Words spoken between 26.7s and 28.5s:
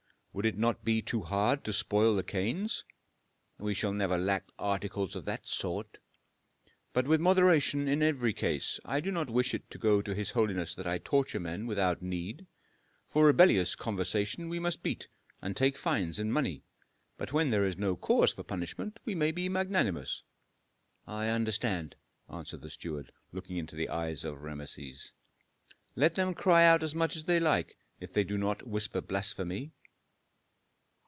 as much as they like if they do